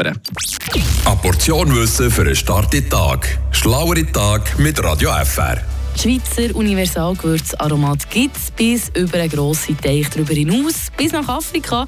knabbern. 0.00 0.20
Eine 1.04 1.16
Portion 1.16 1.74
Wissen 1.74 2.10
für 2.10 2.22
einen 2.22 2.36
starken 2.36 2.88
Tag. 2.88 3.38
Schlauere 3.50 4.10
Tag 4.12 4.58
mit 4.58 4.82
Radio 4.82 5.10
FR. 5.24 5.58
Die 5.96 6.00
Schweizer 6.00 6.54
Universalgewürzaromat 6.54 8.08
gibt 8.10 8.36
es 8.36 8.50
bis 8.52 8.90
über 8.94 9.18
einen 9.18 9.28
grossen 9.28 9.76
Teich 9.76 10.08
darüber 10.08 10.32
hinaus, 10.32 10.86
bis 10.96 11.12
nach 11.12 11.28
Afrika, 11.28 11.84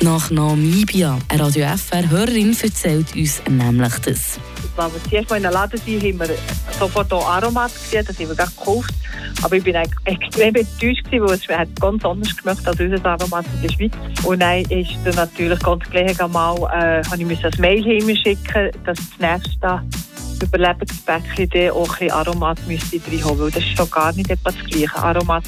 nach 0.00 0.30
Namibia. 0.30 1.18
Eine 1.28 1.42
Radio 1.42 1.66
FR-Hörerin 1.66 2.56
erzählt 2.60 3.16
uns 3.16 3.42
nämlich 3.48 3.94
das. 4.04 4.38
Als 4.78 4.94
wir 4.94 5.10
zuerst 5.10 5.30
mal 5.30 5.36
in 5.36 5.42
den 5.42 5.52
Laden 5.52 5.80
sind, 5.80 6.02
haben 6.02 6.18
wir 6.20 6.36
sofort 6.78 7.12
auch 7.12 7.28
Aromat 7.28 7.72
gesehen, 7.74 8.04
das 8.06 8.16
haben 8.18 8.28
wir 8.28 8.36
gleich 8.36 8.56
gekauft. 8.56 8.94
Aber 9.42 9.56
ich 9.56 9.66
war 9.66 9.82
extrem 10.04 10.54
enttäuscht, 10.54 11.04
weil 11.10 11.30
es 11.32 11.48
hat 11.48 11.80
ganz 11.80 12.04
anders 12.04 12.36
gemacht 12.36 12.66
als 12.66 12.78
unser 12.78 13.04
Aromat 13.04 13.44
in 13.56 13.62
der 13.62 13.74
Schweiz. 13.74 13.92
Und 14.22 14.40
dann 14.40 14.60
ist 14.62 14.90
dann 15.04 15.14
natürlich 15.16 15.58
ganz 15.60 15.84
gleich 15.90 16.20
einmal, 16.20 16.56
äh, 16.56 17.02
habe 17.04 17.22
ich 17.22 17.44
ein 17.44 17.52
Mail 17.58 17.82
hinschicken, 17.82 18.70
dass 18.84 18.98
das 19.18 19.18
nächste 19.18 19.82
Überlebensbäckchen 20.42 21.70
auch 21.72 21.82
ein 21.82 21.98
bisschen 21.98 22.10
Aromat 22.12 22.58
müsste 22.68 23.00
reinholen, 23.10 23.40
weil 23.40 23.50
das 23.50 23.64
ist 23.64 23.76
schon 23.76 23.90
gar 23.90 24.12
nicht 24.12 24.30
etwas 24.30 24.54
das 24.54 24.64
Gleiche. 24.64 24.96
Aromat 24.96 25.44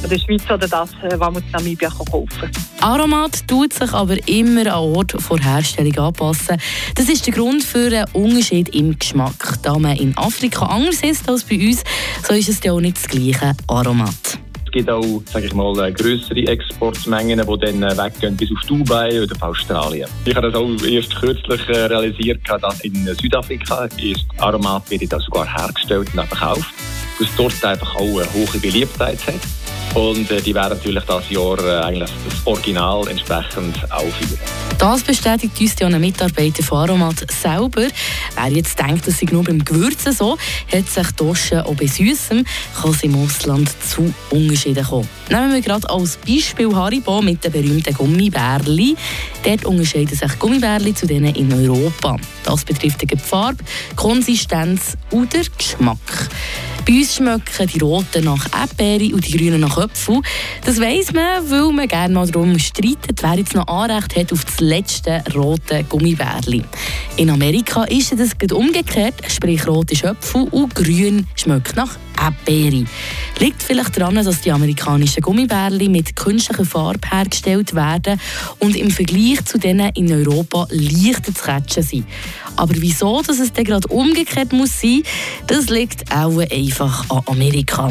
von 0.00 0.10
der 0.10 0.18
Schweiz 0.18 0.42
oder 0.44 0.68
das, 0.68 0.90
was 1.02 1.18
man 1.18 1.42
in 1.42 1.50
Namibia 1.50 1.88
kaufen 1.88 2.28
kann. 2.40 2.50
Aromat 2.80 3.46
tut 3.48 3.72
sich 3.72 3.92
aber 3.92 4.16
immer 4.28 4.66
an 4.66 4.94
Ort 4.94 5.12
vor 5.20 5.38
Herstellung 5.38 5.96
anpassen. 5.98 6.56
Das 6.94 7.08
ist 7.08 7.26
der 7.26 7.34
Grund 7.34 7.64
für 7.64 7.86
einen 7.86 8.06
Unterschied 8.12 8.68
im 8.70 8.98
Geschmack. 8.98 9.58
Da 9.62 9.78
man 9.78 9.96
in 9.96 10.16
Afrika 10.16 10.66
anders 10.66 11.02
ist 11.02 11.28
als 11.28 11.44
bei 11.44 11.56
uns, 11.56 11.82
so 12.26 12.34
ist 12.34 12.48
es 12.48 12.62
ja 12.62 12.72
auch 12.72 12.80
nicht 12.80 12.96
das 12.96 13.08
gleiche 13.08 13.54
Aromat 13.66 14.38
gibt 14.76 14.90
auch, 14.90 15.22
sage 15.24 15.46
ich 15.46 15.54
mal, 15.54 15.90
größere 15.90 16.46
Exportmengen, 16.48 17.40
die 17.40 17.58
dann 17.58 17.82
äh, 17.82 17.96
weggehen 17.96 18.36
bis 18.36 18.50
auf 18.52 18.60
Dubai 18.66 19.22
oder 19.22 19.34
auf 19.36 19.42
Australien. 19.42 20.06
Ich 20.26 20.36
habe 20.36 20.50
das 20.50 20.60
auch 20.60 20.86
erst 20.86 21.16
kürzlich 21.16 21.66
äh, 21.68 21.86
realisiert, 21.86 22.40
dass 22.46 22.80
in 22.80 22.94
Südafrika 23.14 23.88
ist 23.96 24.26
Aromat 24.36 24.90
wird 24.90 25.10
sogar 25.22 25.46
hergestellt 25.46 26.08
und 26.14 26.26
verkauft, 26.26 26.74
weil 27.18 27.26
es 27.26 27.36
dort 27.36 27.64
einfach 27.64 27.96
auch 27.96 28.20
eine 28.20 28.32
hohe 28.34 28.60
Beliebtheit 28.60 29.18
hat. 29.26 29.65
Und 29.96 30.30
äh, 30.30 30.42
die 30.42 30.54
werden 30.54 30.76
natürlich 30.76 31.04
dieses 31.04 31.30
Jahr 31.30 31.58
äh, 31.64 31.86
eigentlich 31.86 32.10
das 32.28 32.46
Original 32.46 33.08
entsprechend 33.08 33.90
aufführen. 33.90 34.38
Das 34.78 35.02
bestätigt 35.02 35.58
uns 35.58 35.74
ja 35.80 35.86
ein 35.86 35.98
Mitarbeiter 35.98 36.62
von 36.62 36.80
Aromat 36.80 37.24
selber. 37.32 37.86
Wer 38.34 38.52
jetzt 38.52 38.78
denkt, 38.78 39.06
das 39.06 39.18
sei 39.18 39.26
nur 39.30 39.42
beim 39.42 39.64
Gewürzen 39.64 40.12
so, 40.12 40.36
hat 40.70 40.86
sich 40.86 41.10
Doschen 41.12 41.60
auch 41.60 41.74
bei 41.74 41.86
Süßem, 41.86 42.44
kann 42.78 42.90
es 42.90 43.02
im 43.04 43.14
Ausland 43.24 43.70
zu 43.82 44.12
Unterschieden 44.28 44.84
kommen. 44.84 45.08
Nehmen 45.30 45.54
wir 45.54 45.62
gerade 45.62 45.88
als 45.88 46.18
Beispiel 46.18 46.74
Haribo 46.74 47.22
mit 47.22 47.42
den 47.42 47.52
berühmten 47.52 47.94
Gummibärli. 47.94 48.96
Dort 49.42 49.64
unterscheiden 49.64 50.14
sich 50.14 50.38
Gummibärli 50.38 50.94
zu 50.94 51.06
denen 51.06 51.34
in 51.34 51.50
Europa. 51.54 52.16
Das 52.44 52.64
betrifft 52.64 53.00
die 53.00 53.16
Farbe, 53.16 53.64
Konsistenz 53.96 54.98
oder 55.10 55.40
Geschmack. 55.56 56.28
Bei 56.86 56.92
uns 56.92 57.16
schmecken 57.16 57.66
die 57.66 57.80
roten 57.80 58.24
nach 58.24 58.46
Erdbeere 58.56 59.12
und 59.12 59.26
die 59.26 59.36
grünen 59.36 59.60
nach 59.60 59.76
Äpfel. 59.76 60.20
Das 60.64 60.80
weiss 60.80 61.12
man, 61.12 61.50
weil 61.50 61.72
man 61.72 61.88
gerne 61.88 62.14
mal 62.14 62.28
darum 62.28 62.56
streitet, 62.60 63.22
wer 63.22 63.34
jetzt 63.34 63.56
noch 63.56 63.66
Anrecht 63.66 64.14
hat 64.14 64.32
auf 64.32 64.44
das 64.44 64.60
letzte 64.60 65.24
rote 65.34 65.82
Gummibärli. 65.88 66.62
In 67.16 67.30
Amerika 67.30 67.82
ist 67.84 68.14
das 68.16 68.30
umgekehrt, 68.52 69.14
sprich 69.26 69.66
rot 69.66 69.90
ist 69.90 70.04
Äpfel 70.04 70.46
und 70.52 70.76
grün 70.76 71.26
schmeckt 71.34 71.74
nach 71.74 71.96
Erdbeere. 72.26 72.84
Liegt 73.38 73.62
vielleicht 73.62 73.96
daran, 73.96 74.16
dass 74.16 74.40
die 74.40 74.52
amerikanischen 74.52 75.20
Gummibärli 75.20 75.88
mit 75.88 76.16
künstlicher 76.16 76.64
Farbe 76.64 77.08
hergestellt 77.10 77.74
werden 77.74 78.20
und 78.58 78.76
im 78.76 78.90
Vergleich 78.90 79.44
zu 79.44 79.58
denen 79.58 79.90
in 79.94 80.12
Europa 80.12 80.66
leichter 80.70 81.34
zu 81.34 81.42
catchen 81.44 81.82
sind. 81.82 82.06
Aber 82.56 82.74
wieso 82.76 83.22
dass 83.22 83.38
es 83.38 83.52
dann 83.52 83.64
gerade 83.64 83.88
umgekehrt 83.88 84.52
muss 84.52 84.80
sein, 84.80 85.02
das 85.46 85.68
liegt 85.68 86.10
auch 86.12 86.38
einfach 86.38 87.08
an 87.10 87.22
Amerika. 87.26 87.90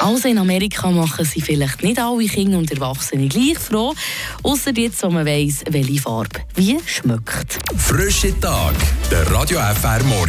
Also 0.00 0.28
in 0.28 0.38
Amerika 0.38 0.90
machen 0.90 1.24
sie 1.24 1.40
vielleicht 1.40 1.82
nicht 1.82 1.98
alle 1.98 2.26
Kinder 2.26 2.58
und 2.58 2.70
Erwachsene 2.70 3.28
gleich 3.28 3.58
froh, 3.58 3.94
außer 4.42 4.72
jetzt, 4.76 5.02
wo 5.02 5.10
man 5.10 5.26
weiss, 5.26 5.62
welche 5.68 6.00
Farbe 6.00 6.40
wie 6.56 6.78
schmeckt. 6.86 7.58
Frische 7.76 8.38
Tag, 8.40 8.74
der 9.10 9.30
Radio 9.30 9.58
FR 9.58 10.02
Morgen. 10.04 10.18